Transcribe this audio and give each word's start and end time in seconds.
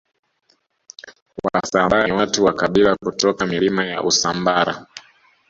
Wasambaa 1.53 2.03
ni 2.07 2.11
watu 2.11 2.45
wa 2.45 2.53
kabila 2.53 2.95
kutoka 2.95 3.45
Milima 3.45 3.85
ya 3.85 4.03
Usambara 4.03 4.85